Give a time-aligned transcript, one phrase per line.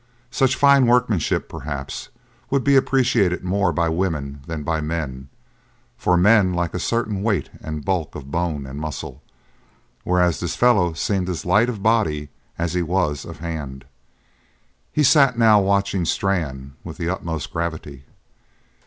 [0.31, 2.09] Such fine workmanship, perhaps,
[2.49, 5.29] would be appreciated more by women than by men;
[5.95, 9.21] for men like a certain weight and bulk of bone and muscle
[10.03, 13.85] whereas this fellow seemed as light of body as he was of hand.
[14.91, 18.05] He sat now watching Strann with the utmost gravity.